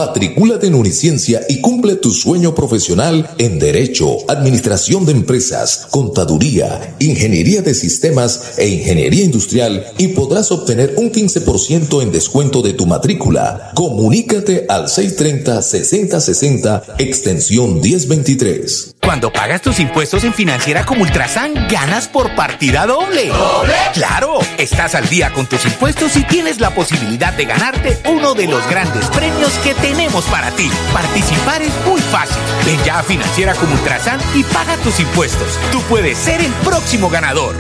Matricúlate 0.02 0.66
en 0.66 0.74
Uniciencia 0.74 1.42
y 1.48 1.62
cumple 1.62 1.96
tu 1.96 2.12
sueño 2.12 2.56
profesional 2.56 3.30
en 3.38 3.60
Derecho, 3.60 4.18
Administración 4.28 5.06
de 5.06 5.12
Empresas, 5.12 5.86
Contaduría, 5.92 6.96
Ingeniería 6.98 7.62
de 7.62 7.76
Sistemas 7.76 8.58
e 8.58 8.68
Ingeniería 8.68 9.24
Industrial 9.24 9.86
y 10.00 10.08
podrás 10.08 10.52
obtener 10.52 10.96
un 10.98 11.12
15% 11.12 12.02
en 12.02 12.12
descuento 12.12 12.64
de 12.64 12.74
tu 12.74 12.88
matrícula. 12.88 13.74
Comunícate 13.76 14.66
al 14.68 14.88
630-6060, 14.88 16.96
extensión 16.98 17.80
1023. 17.80 18.96
Cuando 19.02 19.34
pagas 19.34 19.62
tus 19.62 19.80
impuestos 19.80 20.24
en 20.24 20.34
Financiera 20.34 20.86
como 20.86 21.02
Ultrasan, 21.02 21.68
ganas 21.70 22.08
por 22.08 22.36
partida 22.36 22.86
doble. 22.86 23.28
¿Doble? 23.28 23.74
Claro, 23.94 24.40
estás 24.58 24.96
al 24.96 25.10
día 25.10 25.34
con 25.34 25.48
tus 25.48 25.66
impuestos 25.66 26.16
y 26.18 26.24
tienes 26.24 26.60
la 26.60 26.74
posibilidad 26.74 27.34
de 27.34 27.46
ganarte 27.46 27.98
uno 28.10 28.36
de 28.36 28.48
los 28.48 28.68
grandes 28.70 29.06
premios 29.08 29.52
que 29.64 29.74
tenemos 29.92 30.24
para 30.26 30.50
ti. 30.52 30.70
Participar 30.94 31.62
es 31.62 31.74
muy 31.86 32.00
fácil. 32.00 32.42
Ven 32.66 32.82
ya 32.86 33.00
a 33.00 33.04
Financiera 33.04 33.54
como 33.56 33.74
Ultrasan 33.74 34.20
y 34.34 34.44
paga 34.44 34.78
tus 34.78 35.00
impuestos. 35.00 35.60
Tú 35.72 35.82
puedes 35.82 36.18
ser 36.18 36.40
el 36.40 36.52
próximo 36.64 37.10
ganador. 37.10 37.56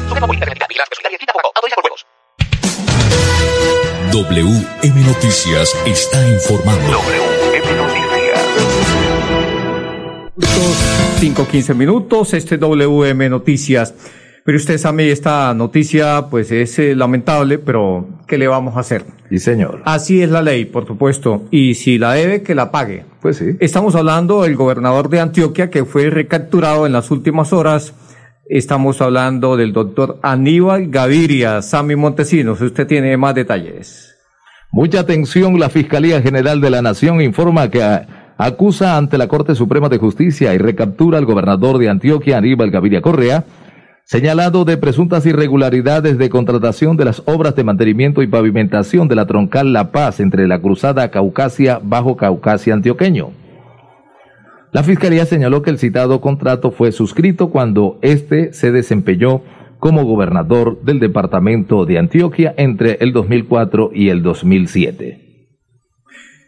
WM 4.11 5.05
Noticias 5.05 5.75
está 5.85 6.27
informando. 6.27 7.01
WM 7.01 7.75
Noticias. 7.75 8.41
5, 11.19 11.47
15 11.47 11.73
minutos, 11.73 12.33
este 12.33 12.57
WM 12.57 13.29
Noticias. 13.29 13.93
Pero 14.43 14.57
usted 14.57 14.77
sabe, 14.79 15.11
esta 15.11 15.53
noticia 15.53 16.25
pues 16.31 16.51
es 16.51 16.79
eh, 16.79 16.95
lamentable, 16.95 17.59
pero 17.59 18.07
¿qué 18.27 18.37
le 18.39 18.47
vamos 18.47 18.75
a 18.75 18.79
hacer? 18.79 19.03
Sí, 19.29 19.37
señor. 19.37 19.81
Así 19.85 20.21
es 20.23 20.31
la 20.31 20.41
ley, 20.41 20.65
por 20.65 20.87
supuesto. 20.87 21.43
Y 21.51 21.75
si 21.75 21.99
la 21.99 22.13
debe, 22.13 22.41
que 22.41 22.55
la 22.55 22.71
pague. 22.71 23.05
Pues 23.21 23.37
sí. 23.37 23.55
Estamos 23.59 23.93
hablando 23.95 24.41
del 24.41 24.55
gobernador 24.55 25.09
de 25.09 25.19
Antioquia 25.19 25.69
que 25.69 25.85
fue 25.85 26.09
recapturado 26.09 26.87
en 26.87 26.91
las 26.93 27.11
últimas 27.11 27.53
horas. 27.53 27.93
Estamos 28.49 28.99
hablando 29.01 29.55
del 29.57 29.73
doctor 29.73 30.19
Aníbal 30.23 30.87
Gaviria, 30.89 31.61
Sami 31.61 31.95
Montesinos. 31.95 32.59
Usted 32.61 32.87
tiene 32.87 33.15
más 33.17 33.35
detalles. 33.35 34.15
Mucha 34.71 35.01
atención, 35.01 35.59
la 35.59 35.69
Fiscalía 35.69 36.21
General 36.21 36.59
de 36.59 36.69
la 36.71 36.81
Nación 36.81 37.21
informa 37.21 37.69
que 37.69 37.83
a- 37.83 38.33
acusa 38.37 38.97
ante 38.97 39.17
la 39.17 39.27
Corte 39.27 39.53
Suprema 39.53 39.87
de 39.87 39.99
Justicia 39.99 40.53
y 40.53 40.57
recaptura 40.57 41.17
al 41.19 41.25
gobernador 41.25 41.77
de 41.77 41.89
Antioquia, 41.89 42.37
Aníbal 42.39 42.71
Gaviria 42.71 43.01
Correa, 43.01 43.43
señalado 44.05 44.65
de 44.65 44.77
presuntas 44.77 45.25
irregularidades 45.25 46.17
de 46.17 46.29
contratación 46.29 46.97
de 46.97 47.05
las 47.05 47.23
obras 47.25 47.55
de 47.55 47.63
mantenimiento 47.63 48.21
y 48.21 48.27
pavimentación 48.27 49.07
de 49.07 49.15
la 49.15 49.25
troncal 49.25 49.73
La 49.73 49.91
Paz 49.91 50.19
entre 50.19 50.47
la 50.47 50.59
cruzada 50.59 51.09
Caucasia 51.11 51.79
Bajo 51.81 52.17
Caucasia 52.17 52.73
Antioqueño. 52.73 53.31
La 54.73 54.83
Fiscalía 54.83 55.25
señaló 55.25 55.61
que 55.61 55.69
el 55.69 55.79
citado 55.79 56.21
contrato 56.21 56.71
fue 56.71 56.91
suscrito 56.91 57.49
cuando 57.49 57.99
éste 58.01 58.53
se 58.53 58.71
desempeñó 58.71 59.41
como 59.79 60.05
gobernador 60.05 60.81
del 60.83 60.99
departamento 60.99 61.85
de 61.85 61.97
Antioquia 61.97 62.53
entre 62.55 62.97
el 63.01 63.11
2004 63.11 63.91
y 63.93 64.09
el 64.09 64.21
2007. 64.23 65.31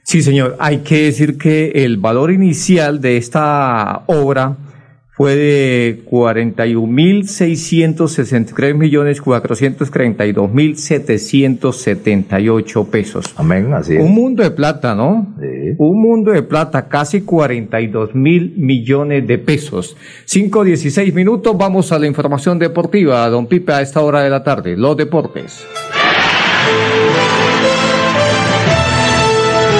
Sí, 0.04 0.22
señor. 0.22 0.56
Hay 0.60 0.80
que 0.80 1.04
decir 1.06 1.38
que 1.38 1.84
el 1.84 1.98
valor 1.98 2.32
inicial 2.32 3.02
de 3.02 3.18
esta 3.18 4.04
obra 4.08 4.58
fue 5.15 5.36
de 5.36 6.01
41.663 6.10 8.74
millones 8.74 9.22
432 9.22 10.51
mil 10.51 10.75
778 10.75 12.86
pesos. 12.86 13.32
Amén, 13.38 13.72
así 13.74 13.96
es. 13.96 14.03
Un 14.03 14.15
mundo 14.15 14.41
de 14.41 14.50
plata, 14.50 14.96
¿no? 14.96 15.36
Sí. 15.39 15.75
Un 15.77 16.01
mundo 16.01 16.32
de 16.32 16.41
plata, 16.41 16.88
casi 16.88 17.22
42 17.22 18.15
mil 18.15 18.55
millones 18.58 19.27
de 19.27 19.38
pesos. 19.38 19.96
5.16 20.27 21.13
minutos, 21.13 21.55
vamos 21.55 21.91
a 21.91 22.00
la 22.00 22.08
información 22.08 22.58
deportiva. 22.58 23.29
Don 23.29 23.46
Pipe, 23.46 23.72
a 23.72 23.82
esta 23.82 24.01
hora 24.01 24.22
de 24.22 24.32
la 24.32 24.43
tarde, 24.43 24.75
los 24.75 24.98
deportes. 24.98 25.63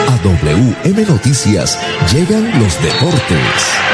A 0.08 0.16
WM 0.24 1.06
Noticias 1.08 1.80
llegan 2.14 2.52
los 2.60 2.80
deportes. 2.84 3.93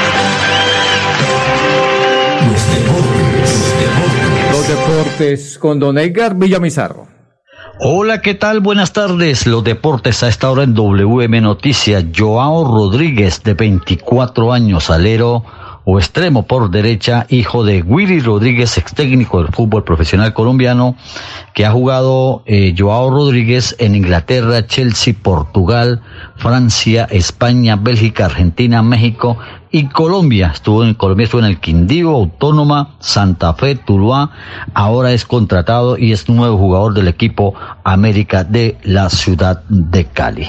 Los 4.52 4.68
deportes 4.68 5.58
con 5.58 5.78
Don 5.78 5.98
Edgar 5.98 6.34
Villamizarro. 6.34 7.08
Hola, 7.80 8.20
¿qué 8.20 8.34
tal? 8.34 8.60
Buenas 8.60 8.92
tardes. 8.92 9.46
Los 9.46 9.64
deportes 9.64 10.22
a 10.22 10.28
esta 10.28 10.50
hora 10.50 10.64
en 10.64 10.74
WM 10.74 11.40
Noticias. 11.40 12.04
Joao 12.14 12.64
Rodríguez, 12.64 13.42
de 13.42 13.54
24 13.54 14.52
años, 14.52 14.90
alero 14.90 15.44
o 15.84 15.98
extremo 15.98 16.46
por 16.46 16.70
derecha, 16.70 17.26
hijo 17.28 17.64
de 17.64 17.82
Willy 17.82 18.20
Rodríguez, 18.20 18.76
ex 18.78 18.94
técnico 18.94 19.42
del 19.42 19.52
fútbol 19.52 19.84
profesional 19.84 20.34
colombiano, 20.34 20.96
que 21.54 21.66
ha 21.66 21.72
jugado 21.72 22.42
eh, 22.46 22.74
Joao 22.76 23.10
Rodríguez 23.10 23.74
en 23.78 23.94
Inglaterra, 23.94 24.66
Chelsea, 24.66 25.14
Portugal, 25.20 26.02
Francia, 26.36 27.06
España, 27.10 27.76
Bélgica, 27.76 28.26
Argentina, 28.26 28.82
México 28.82 29.38
y 29.70 29.86
Colombia. 29.86 30.50
Estuvo 30.54 30.84
en 30.84 30.94
Colombia, 30.94 31.24
estuvo 31.24 31.40
en 31.40 31.46
el 31.46 31.60
Quindío, 31.60 32.10
Autónoma, 32.10 32.96
Santa 33.00 33.54
Fe, 33.54 33.76
Tuluá. 33.76 34.30
Ahora 34.74 35.12
es 35.12 35.24
contratado 35.24 35.96
y 35.96 36.12
es 36.12 36.28
nuevo 36.28 36.58
jugador 36.58 36.94
del 36.94 37.08
equipo 37.08 37.54
América 37.84 38.44
de 38.44 38.76
la 38.82 39.10
ciudad 39.10 39.62
de 39.68 40.04
Cali. 40.04 40.48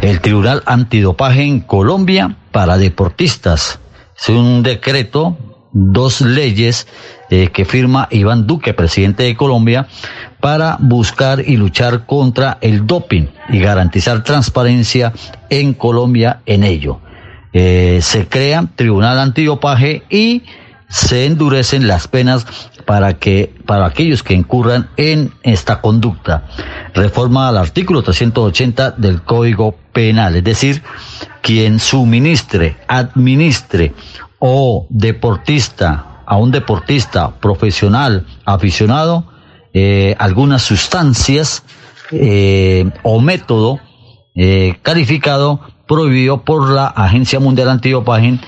El 0.00 0.20
Tribunal 0.20 0.62
Antidopaje 0.66 1.44
en 1.44 1.60
Colombia 1.60 2.36
para 2.52 2.78
deportistas. 2.78 3.78
Un 4.28 4.62
decreto, 4.62 5.36
dos 5.72 6.20
leyes 6.20 6.86
eh, 7.30 7.48
que 7.52 7.64
firma 7.64 8.08
Iván 8.10 8.46
Duque, 8.46 8.74
presidente 8.74 9.22
de 9.24 9.36
Colombia, 9.36 9.86
para 10.40 10.76
buscar 10.80 11.42
y 11.46 11.56
luchar 11.56 12.06
contra 12.06 12.58
el 12.60 12.86
doping 12.86 13.26
y 13.48 13.58
garantizar 13.58 14.22
transparencia 14.22 15.12
en 15.48 15.74
Colombia 15.74 16.40
en 16.46 16.64
ello. 16.64 17.00
Eh, 17.52 17.98
se 18.02 18.28
crea 18.28 18.66
tribunal 18.76 19.18
antidopaje 19.18 20.04
y 20.08 20.42
se 20.90 21.24
endurecen 21.24 21.86
las 21.86 22.08
penas 22.08 22.46
para 22.84 23.14
que 23.14 23.54
para 23.64 23.86
aquellos 23.86 24.22
que 24.22 24.34
incurran 24.34 24.90
en 24.96 25.32
esta 25.42 25.80
conducta. 25.80 26.44
Reforma 26.92 27.48
al 27.48 27.56
artículo 27.56 28.02
380 28.02 28.90
del 28.92 29.22
Código 29.22 29.76
Penal, 29.92 30.36
es 30.36 30.44
decir, 30.44 30.82
quien 31.40 31.78
suministre, 31.78 32.76
administre 32.88 33.94
o 34.40 34.86
deportista 34.90 36.22
a 36.26 36.36
un 36.36 36.50
deportista 36.50 37.30
profesional 37.40 38.26
aficionado 38.44 39.24
eh, 39.72 40.16
algunas 40.18 40.62
sustancias 40.62 41.62
eh, 42.10 42.90
o 43.02 43.20
método 43.20 43.78
eh, 44.34 44.76
calificado 44.82 45.60
prohibido 45.86 46.42
por 46.42 46.70
la 46.70 46.86
Agencia 46.86 47.40
Mundial 47.40 47.68
Antidopaje 47.68 48.38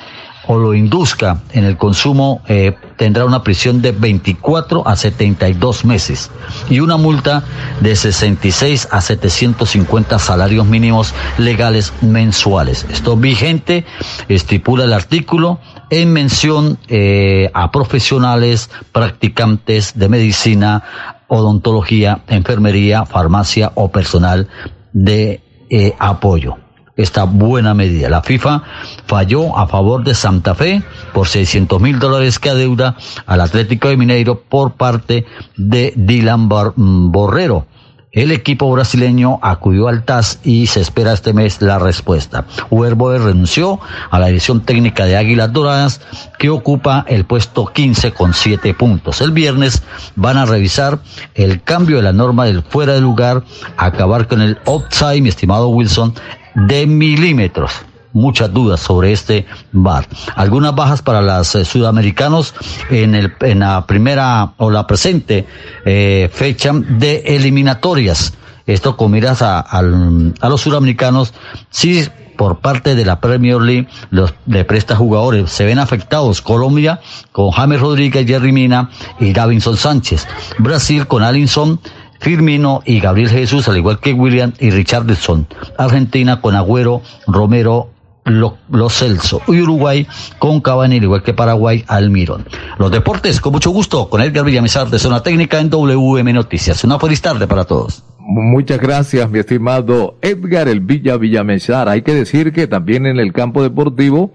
o 0.47 0.59
lo 0.59 0.75
induzca 0.75 1.43
en 1.53 1.65
el 1.65 1.77
consumo 1.77 2.43
eh, 2.49 2.75
tendrá 2.97 3.25
una 3.25 3.43
prisión 3.43 3.81
de 3.83 3.93
24 3.93 4.87
a 4.87 4.97
72 4.97 5.85
meses 5.85 6.31
y 6.69 6.81
una 6.81 6.97
multa 6.97 7.45
de 7.81 7.95
66 7.95 8.89
a 8.91 9.01
750 9.01 10.19
salarios 10.19 10.67
mínimos 10.67 11.15
legales 11.39 11.93
mensuales. 12.01 12.87
Esto 12.91 13.17
vigente 13.17 13.85
estipula 14.29 14.85
el 14.85 14.93
artículo 14.93 15.61
en 15.91 16.13
mención 16.13 16.79
eh, 16.89 17.51
a 17.55 17.71
profesionales, 17.71 18.71
practicantes 18.93 19.99
de 19.99 20.09
medicina, 20.09 20.83
odontología, 21.29 22.23
enfermería, 22.29 23.07
farmacia 23.07 23.73
o 23.75 23.91
personal 23.91 24.49
de 24.93 25.41
eh, 25.71 25.95
apoyo 25.99 26.57
esta 26.97 27.25
buena 27.25 27.75
medida. 27.75 28.09
La 28.09 28.23
FIFA 28.23 28.63
falló 29.07 29.57
a 29.59 29.67
favor 29.67 30.05
de 30.05 30.15
Santa 30.15 30.55
Fe 30.55 30.83
por 31.13 31.29
600 31.29 31.81
mil 31.81 31.99
dólares 31.99 32.39
que 32.39 32.51
adeuda 32.51 32.97
al 33.27 33.41
Atlético 33.41 33.89
de 33.89 33.97
Mineiro 33.97 34.41
por 34.41 34.73
parte 34.73 35.27
de 35.57 35.93
Dylan 35.97 36.49
mm, 36.49 37.11
Borrero. 37.11 37.67
El 38.13 38.31
equipo 38.31 38.71
brasileño 38.71 39.39
acudió 39.41 39.89
al 39.89 40.05
TAS 40.05 40.39
y 40.45 40.67
se 40.67 40.83
espera 40.83 41.15
este 41.15 41.33
mes 41.33 41.63
la 41.63 41.79
respuesta. 41.79 42.45
Huerboe 42.69 43.19
renunció 43.19 43.81
a 44.11 44.19
la 44.19 44.27
dirección 44.27 44.61
técnica 44.61 45.07
de 45.07 45.17
Águilas 45.17 45.51
Doradas, 45.51 46.03
que 46.39 46.51
ocupa 46.51 47.07
el 47.09 47.25
puesto 47.25 47.65
15 47.65 48.13
con 48.13 48.35
7 48.35 48.75
puntos. 48.75 49.23
El 49.23 49.31
viernes 49.31 49.83
van 50.15 50.37
a 50.37 50.45
revisar 50.45 50.99
el 51.35 51.63
cambio 51.63 51.97
de 51.97 52.03
la 52.03 52.13
norma 52.13 52.45
del 52.45 52.63
fuera 52.63 52.93
de 52.93 53.01
lugar, 53.01 53.45
acabar 53.79 54.29
con 54.29 54.43
el 54.43 54.59
outside, 54.67 55.23
mi 55.23 55.31
estimado 55.31 55.69
Wilson, 55.69 56.13
de 56.55 56.87
milímetros. 56.87 57.73
Muchas 58.13 58.53
dudas 58.53 58.81
sobre 58.81 59.13
este 59.13 59.47
bar. 59.73 60.07
Algunas 60.37 60.75
bajas 60.75 61.01
para 61.01 61.23
los 61.23 61.55
eh, 61.55 61.65
sudamericanos 61.65 62.55
en, 62.91 63.15
el, 63.15 63.33
en 63.41 63.61
la 63.61 63.87
primera 63.87 64.53
o 64.59 64.71
la 64.71 64.87
presente 64.87 65.47
eh, 65.87 66.29
fecha 66.31 66.73
de 66.75 67.23
eliminatorias. 67.27 68.35
Esto 68.67 68.97
con 68.97 69.11
miras 69.13 69.41
a, 69.43 69.61
a, 69.61 69.83
los 69.83 70.61
sudamericanos, 70.61 71.33
si 71.71 72.05
por 72.37 72.59
parte 72.59 72.95
de 72.95 73.05
la 73.05 73.21
Premier 73.21 73.61
League 73.61 73.89
los 74.11 74.35
le 74.47 74.65
presta 74.65 74.97
jugadores. 74.97 75.51
Se 75.51 75.65
ven 75.65 75.79
afectados 75.79 76.43
Colombia 76.43 77.01
con 77.33 77.51
James 77.51 77.81
Rodríguez, 77.81 78.27
Jerry 78.27 78.53
Mina 78.53 78.91
y 79.21 79.33
Davinson 79.33 79.77
Sánchez. 79.77 80.27
Brasil 80.59 81.07
con 81.07 81.23
Alinson 81.23 81.81
Firmino 82.23 82.83
y 82.85 83.01
Gabriel 83.01 83.29
Jesús, 83.29 83.69
al 83.69 83.79
igual 83.79 83.99
que 83.99 84.13
William 84.13 84.53
y 84.61 84.71
Richardson. 84.71 85.49
Argentina 85.77 86.41
con 86.41 86.55
Agüero, 86.55 87.03
Romero, 87.27 87.91
los 88.25 88.95
Celso 88.97 89.43
y 89.49 89.61
Uruguay 89.61 90.07
con 90.39 90.61
Cavani, 90.61 90.99
al 90.99 91.03
igual 91.03 91.25
que 91.25 91.35
Paraguay, 91.35 91.85
Almirón. 91.89 92.47
Los 92.79 92.93
deportes, 92.93 93.41
con 93.41 93.53
mucho 93.53 93.71
gusto, 93.71 94.09
con 94.09 94.23
Edgar 94.23 94.45
Villamizar 94.45 94.89
de 94.89 95.01
Zona 95.01 95.25
Técnica 95.25 95.59
en 95.59 95.69
WM 95.69 96.33
Noticias. 96.33 96.85
Una 96.85 97.01
feliz 97.01 97.21
tarde 97.21 97.49
para 97.49 97.65
todos. 97.65 98.05
Muchas 98.21 98.79
gracias, 98.79 99.29
mi 99.29 99.41
estimado 99.41 100.17
Edgar 100.23 100.69
El 100.69 100.79
Villa 100.79 101.17
Villamizar. 101.17 101.89
Hay 101.89 102.03
que 102.03 102.15
decir 102.15 102.53
que 102.53 102.69
también 102.69 103.05
en 103.07 103.19
el 103.19 103.33
campo 103.33 103.65
deportivo, 103.65 104.33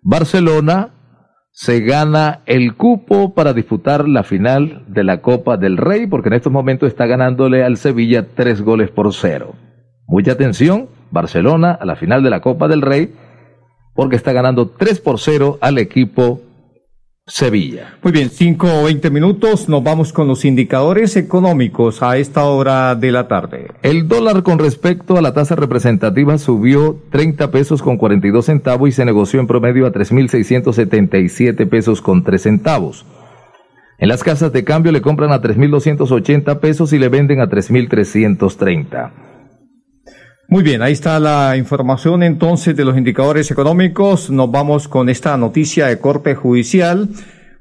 Barcelona 0.00 0.95
se 1.58 1.80
gana 1.80 2.42
el 2.44 2.76
cupo 2.76 3.32
para 3.32 3.54
disputar 3.54 4.06
la 4.06 4.24
final 4.24 4.84
de 4.88 5.02
la 5.04 5.22
Copa 5.22 5.56
del 5.56 5.78
Rey, 5.78 6.06
porque 6.06 6.28
en 6.28 6.34
estos 6.34 6.52
momentos 6.52 6.86
está 6.86 7.06
ganándole 7.06 7.64
al 7.64 7.78
Sevilla 7.78 8.26
tres 8.34 8.60
goles 8.60 8.90
por 8.90 9.14
cero. 9.14 9.54
Mucha 10.06 10.32
atención, 10.32 10.90
Barcelona 11.10 11.70
a 11.72 11.86
la 11.86 11.96
final 11.96 12.22
de 12.22 12.28
la 12.28 12.42
Copa 12.42 12.68
del 12.68 12.82
Rey, 12.82 13.14
porque 13.94 14.16
está 14.16 14.34
ganando 14.34 14.68
tres 14.68 15.00
por 15.00 15.18
cero 15.18 15.56
al 15.62 15.78
equipo 15.78 16.42
Sevilla. 17.28 17.96
Muy 18.04 18.12
bien, 18.12 18.30
cinco 18.30 18.68
o 18.72 18.84
veinte 18.84 19.10
minutos, 19.10 19.68
nos 19.68 19.82
vamos 19.82 20.12
con 20.12 20.28
los 20.28 20.44
indicadores 20.44 21.16
económicos 21.16 22.00
a 22.00 22.18
esta 22.18 22.44
hora 22.44 22.94
de 22.94 23.10
la 23.10 23.26
tarde. 23.26 23.72
El 23.82 24.06
dólar 24.06 24.44
con 24.44 24.60
respecto 24.60 25.16
a 25.16 25.22
la 25.22 25.34
tasa 25.34 25.56
representativa 25.56 26.38
subió 26.38 26.96
30 27.10 27.50
pesos 27.50 27.82
con 27.82 27.96
42 27.96 28.44
centavos 28.44 28.88
y 28.88 28.92
se 28.92 29.04
negoció 29.04 29.40
en 29.40 29.48
promedio 29.48 29.86
a 29.86 29.92
3.677 29.92 31.68
pesos 31.68 32.00
con 32.00 32.22
3 32.22 32.40
centavos. 32.40 33.04
En 33.98 34.08
las 34.08 34.22
casas 34.22 34.52
de 34.52 34.62
cambio 34.62 34.92
le 34.92 35.02
compran 35.02 35.32
a 35.32 35.42
3.280 35.42 36.60
pesos 36.60 36.92
y 36.92 37.00
le 37.00 37.08
venden 37.08 37.40
a 37.40 37.48
3.330. 37.48 39.25
Muy 40.48 40.62
bien, 40.62 40.80
ahí 40.80 40.92
está 40.92 41.18
la 41.18 41.56
información 41.56 42.22
entonces 42.22 42.76
de 42.76 42.84
los 42.84 42.96
indicadores 42.96 43.50
económicos. 43.50 44.30
Nos 44.30 44.48
vamos 44.48 44.86
con 44.86 45.08
esta 45.08 45.36
noticia 45.36 45.88
de 45.88 45.98
corte 45.98 46.36
judicial. 46.36 47.08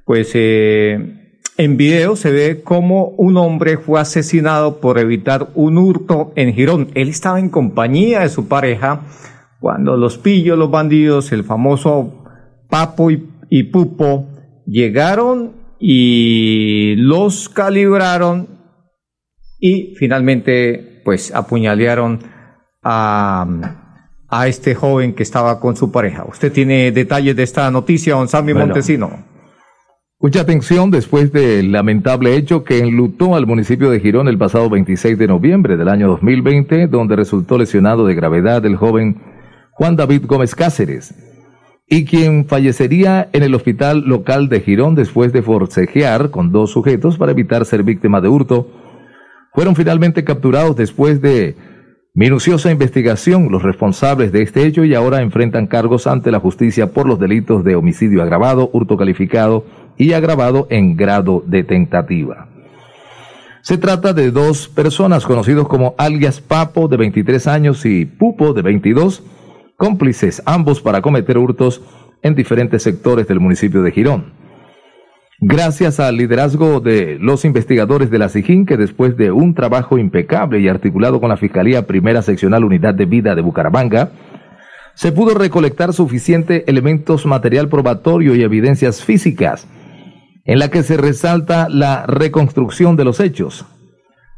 Pues 0.06 0.30
eh, 0.36 1.40
En 1.58 1.78
video 1.78 2.16
se 2.16 2.32
ve 2.32 2.62
cómo 2.64 3.08
un 3.18 3.38
hombre 3.38 3.80
fue 3.80 4.00
asesinado 4.00 4.80
por 4.82 5.00
evitar 5.00 5.48
un 5.56 5.80
hurto 5.80 6.32
en 6.36 6.54
Girón. 6.54 6.90
Él 6.94 7.10
estaba 7.10 7.40
en 7.40 7.50
compañía 7.50 8.20
de 8.20 8.30
su 8.30 8.48
pareja 8.48 9.02
cuando 9.60 9.98
los 9.98 10.20
pillos, 10.20 10.56
los 10.56 10.70
bandidos, 10.70 11.32
el 11.32 11.44
famoso 11.44 12.24
Papo 12.70 13.10
y, 13.10 13.28
y 13.50 13.64
Pupo, 13.64 14.28
llegaron 14.68 15.54
y 15.80 16.96
los 16.98 17.50
calibraron 17.50 18.48
y 19.60 19.96
finalmente 19.96 21.02
pues 21.04 21.34
apuñalearon 21.34 22.35
a, 22.86 23.46
a 24.30 24.48
este 24.48 24.76
joven 24.76 25.14
que 25.14 25.24
estaba 25.24 25.60
con 25.60 25.76
su 25.76 25.92
pareja. 25.92 26.24
¿Usted 26.26 26.54
tiene 26.54 26.92
detalles 26.92 27.36
de 27.36 27.44
esta 27.44 27.70
noticia, 27.72 28.16
don 28.16 28.28
Sammy 28.28 28.54
Bueno. 28.54 28.68
Montesino? 28.68 29.36
Mucha 30.20 30.42
atención 30.42 30.92
después 30.92 31.32
del 31.34 31.72
lamentable 31.72 32.36
hecho 32.36 32.64
que 32.64 32.80
enlutó 32.80 33.36
al 33.36 33.46
municipio 33.46 33.90
de 33.90 34.00
Girón 34.00 34.28
el 34.28 34.38
pasado 34.38 34.70
26 34.70 35.18
de 35.18 35.28
noviembre 35.28 35.78
del 35.78 35.90
año 35.90 36.08
2020, 36.08 36.88
donde 36.88 37.16
resultó 37.16 37.58
lesionado 37.58 38.06
de 38.06 38.16
gravedad 38.16 38.66
el 38.66 38.78
joven 38.78 39.22
Juan 39.72 39.96
David 39.96 40.24
Gómez 40.26 40.56
Cáceres, 40.56 41.14
y 41.88 42.06
quien 42.06 42.46
fallecería 42.46 43.30
en 43.34 43.44
el 43.44 43.54
hospital 43.54 44.06
local 44.06 44.48
de 44.48 44.62
Girón 44.62 44.96
después 44.96 45.34
de 45.34 45.42
forcejear 45.42 46.32
con 46.32 46.52
dos 46.52 46.72
sujetos 46.72 47.18
para 47.18 47.34
evitar 47.34 47.66
ser 47.66 47.84
víctima 47.84 48.22
de 48.22 48.30
hurto. 48.30 48.70
Fueron 49.54 49.76
finalmente 49.76 50.24
capturados 50.24 50.76
después 50.76 51.22
de 51.22 51.56
minuciosa 52.16 52.72
investigación 52.72 53.50
los 53.52 53.62
responsables 53.62 54.32
de 54.32 54.42
este 54.42 54.66
hecho 54.66 54.86
y 54.86 54.96
ahora 54.96 55.22
enfrentan 55.22 55.68
cargos 55.68 56.08
ante 56.08 56.32
la 56.32 56.40
justicia 56.40 56.94
por 56.94 57.08
los 57.08 57.20
delitos 57.20 57.66
de 57.66 57.76
homicidio 57.76 58.24
agravado, 58.24 58.70
hurto 58.72 58.96
calificado 58.96 59.66
y 59.98 60.14
agravado 60.14 60.66
en 60.70 60.96
grado 60.96 61.44
de 61.46 61.64
tentativa. 61.66 62.48
Se 63.62 63.78
trata 63.78 64.14
de 64.14 64.32
dos 64.32 64.70
personas 64.70 65.26
conocidos 65.26 65.68
como 65.68 65.94
alias 65.98 66.40
Papo 66.40 66.88
de 66.88 66.98
23 66.98 67.48
años 67.48 67.86
y 67.86 68.06
Pupo 68.06 68.54
de 68.54 68.62
22, 68.62 69.22
cómplices 69.76 70.42
ambos 70.46 70.82
para 70.82 71.02
cometer 71.02 71.38
hurtos 71.38 71.82
en 72.22 72.34
diferentes 72.34 72.82
sectores 72.82 73.28
del 73.28 73.42
municipio 73.42 73.82
de 73.82 73.92
Girón. 73.92 74.45
Gracias 75.42 76.00
al 76.00 76.16
liderazgo 76.16 76.80
de 76.80 77.18
los 77.20 77.44
investigadores 77.44 78.10
de 78.10 78.20
la 78.20 78.30
SIGIN, 78.30 78.66
que 78.66 78.78
después 78.78 79.18
de 79.18 79.32
un 79.32 79.54
trabajo 79.54 79.98
impecable 79.98 80.62
y 80.62 80.70
articulado 80.70 81.20
con 81.20 81.28
la 81.28 81.36
Fiscalía 81.36 81.86
Primera 81.86 82.22
Seccional 82.22 82.64
Unidad 82.64 82.94
de 82.94 83.06
Vida 83.06 83.36
de 83.36 83.42
Bucaramanga, 83.42 84.12
se 84.94 85.12
pudo 85.12 85.36
recolectar 85.36 85.92
suficiente 85.92 86.64
elementos 86.68 87.26
material 87.26 87.68
probatorio 87.68 88.34
y 88.34 88.44
evidencias 88.44 89.04
físicas, 89.04 89.68
en 90.46 90.58
la 90.58 90.70
que 90.70 90.84
se 90.84 90.96
resalta 90.96 91.68
la 91.68 92.06
reconstrucción 92.06 92.96
de 92.96 93.04
los 93.04 93.20
hechos, 93.20 93.66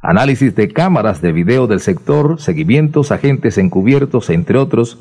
análisis 0.01 0.55
de 0.55 0.69
cámaras 0.69 1.21
de 1.21 1.31
video 1.31 1.67
del 1.67 1.79
sector, 1.79 2.41
seguimientos, 2.41 3.11
agentes 3.11 3.59
encubiertos, 3.59 4.31
entre 4.31 4.57
otros, 4.57 4.97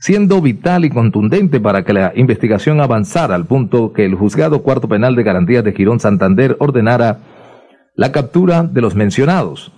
siendo 0.00 0.40
vital 0.40 0.86
y 0.86 0.90
contundente 0.90 1.60
para 1.60 1.84
que 1.84 1.92
la 1.92 2.12
investigación 2.16 2.80
avanzara 2.80 3.34
al 3.34 3.44
punto 3.44 3.92
que 3.92 4.06
el 4.06 4.14
juzgado 4.14 4.62
cuarto 4.62 4.88
penal 4.88 5.14
de 5.14 5.22
garantías 5.22 5.62
de 5.62 5.72
Girón 5.72 6.00
Santander 6.00 6.56
ordenara 6.58 7.18
la 7.94 8.10
captura 8.10 8.62
de 8.62 8.80
los 8.80 8.94
mencionados. 8.94 9.72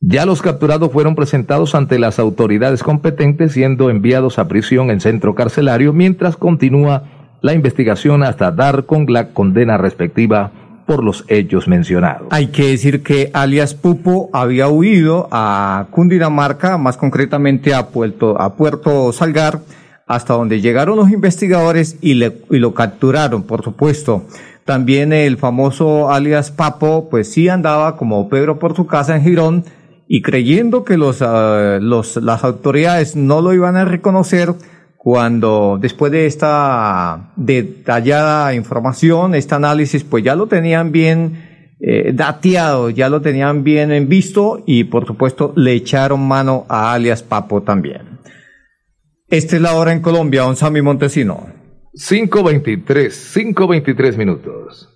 Ya 0.00 0.26
los 0.26 0.42
capturados 0.42 0.90
fueron 0.90 1.14
presentados 1.14 1.74
ante 1.74 1.98
las 1.98 2.18
autoridades 2.18 2.82
competentes, 2.82 3.52
siendo 3.52 3.90
enviados 3.90 4.38
a 4.38 4.48
prisión 4.48 4.90
en 4.90 5.00
centro 5.00 5.34
carcelario, 5.34 5.92
mientras 5.92 6.36
continúa 6.36 7.04
la 7.42 7.52
investigación 7.52 8.22
hasta 8.22 8.50
dar 8.50 8.86
con 8.86 9.06
la 9.12 9.32
condena 9.32 9.76
respectiva 9.76 10.52
por 10.86 11.04
los 11.04 11.24
hechos 11.28 11.68
mencionados. 11.68 12.28
Hay 12.30 12.48
que 12.48 12.68
decir 12.68 13.02
que 13.02 13.30
alias 13.32 13.74
Pupo 13.74 14.30
había 14.32 14.68
huido 14.68 15.28
a 15.30 15.86
Cundinamarca, 15.90 16.78
más 16.78 16.96
concretamente 16.96 17.74
a 17.74 17.88
Puerto, 17.88 18.40
a 18.40 18.54
Puerto 18.54 19.12
Salgar, 19.12 19.60
hasta 20.06 20.34
donde 20.34 20.60
llegaron 20.60 20.96
los 20.96 21.10
investigadores 21.10 21.96
y, 22.00 22.14
le, 22.14 22.38
y 22.50 22.58
lo 22.58 22.74
capturaron, 22.74 23.44
por 23.44 23.62
supuesto. 23.62 24.24
También 24.64 25.12
el 25.12 25.38
famoso 25.38 26.10
alias 26.10 26.50
Papo, 26.50 27.08
pues 27.10 27.32
sí 27.32 27.48
andaba 27.48 27.96
como 27.96 28.28
Pedro 28.28 28.58
por 28.58 28.76
su 28.76 28.86
casa 28.86 29.16
en 29.16 29.22
Girón 29.22 29.64
y 30.06 30.22
creyendo 30.22 30.84
que 30.84 30.96
los, 30.96 31.20
uh, 31.20 31.80
los, 31.80 32.16
las 32.16 32.44
autoridades 32.44 33.16
no 33.16 33.40
lo 33.40 33.54
iban 33.54 33.76
a 33.76 33.84
reconocer, 33.84 34.54
cuando 35.02 35.78
después 35.80 36.12
de 36.12 36.26
esta 36.26 37.32
detallada 37.34 38.54
información, 38.54 39.34
este 39.34 39.56
análisis, 39.56 40.04
pues 40.04 40.22
ya 40.22 40.36
lo 40.36 40.46
tenían 40.46 40.92
bien 40.92 41.74
eh, 41.80 42.12
dateado, 42.14 42.88
ya 42.88 43.08
lo 43.08 43.20
tenían 43.20 43.64
bien 43.64 43.90
en 43.90 44.08
visto 44.08 44.62
y 44.64 44.84
por 44.84 45.04
supuesto 45.04 45.54
le 45.56 45.72
echaron 45.72 46.24
mano 46.24 46.66
a 46.68 46.92
alias 46.92 47.24
Papo 47.24 47.62
también. 47.62 48.20
Esta 49.28 49.56
es 49.56 49.62
la 49.62 49.74
hora 49.74 49.90
en 49.90 50.02
Colombia, 50.02 50.42
don 50.42 50.54
Sammy 50.54 50.82
Montesino. 50.82 51.48
5.23, 51.94 52.84
5.23 52.86 54.16
minutos. 54.16 54.91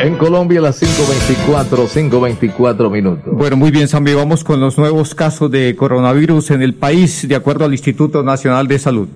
En 0.00 0.16
Colombia 0.16 0.60
las 0.60 0.80
5.24, 0.80 1.88
5.24 1.88 2.88
minutos. 2.88 3.34
Bueno, 3.34 3.56
muy 3.56 3.72
bien, 3.72 3.88
Sammy, 3.88 4.14
vamos 4.14 4.44
con 4.44 4.60
los 4.60 4.78
nuevos 4.78 5.12
casos 5.16 5.50
de 5.50 5.74
coronavirus 5.74 6.52
en 6.52 6.62
el 6.62 6.74
país, 6.74 7.26
de 7.26 7.34
acuerdo 7.34 7.64
al 7.64 7.72
Instituto 7.72 8.22
Nacional 8.22 8.68
de 8.68 8.78
Salud. 8.78 9.08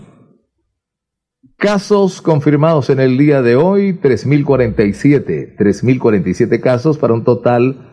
Casos 1.56 2.20
confirmados 2.20 2.90
en 2.90 2.98
el 2.98 3.16
día 3.16 3.42
de 3.42 3.54
hoy, 3.54 3.92
3.047. 3.92 5.56
3.047 5.56 6.60
casos 6.60 6.98
para 6.98 7.14
un 7.14 7.22
total 7.22 7.91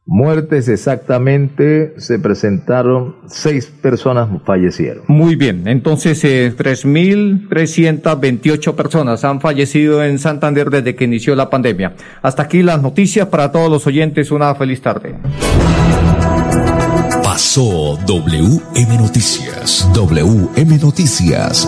Muertes 0.07 0.69
exactamente 0.69 1.93
se 1.97 2.17
presentaron, 2.17 3.17
seis 3.27 3.71
personas 3.81 4.29
fallecieron. 4.45 5.03
Muy 5.07 5.35
bien, 5.35 5.67
entonces 5.67 6.23
eh, 6.23 6.53
3.328 6.57 8.73
personas 8.73 9.25
han 9.25 9.41
fallecido 9.41 10.03
en 10.03 10.17
Santander 10.17 10.69
desde 10.69 10.95
que 10.95 11.03
inició 11.03 11.35
la 11.35 11.49
pandemia. 11.49 11.93
Hasta 12.21 12.43
aquí 12.43 12.63
las 12.63 12.81
noticias 12.81 13.27
para 13.27 13.51
todos 13.51 13.69
los 13.69 13.85
oyentes. 13.85 14.31
Una 14.31 14.55
feliz 14.55 14.81
tarde. 14.81 15.15
Pasó 17.23 17.97
WM 18.07 18.97
Noticias. 18.97 19.89
WM 19.93 20.77
Noticias. 20.79 21.67